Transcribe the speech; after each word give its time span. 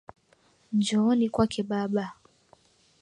Njooni 0.77 1.25
kwake 1.33 1.61
Baba. 1.69 2.05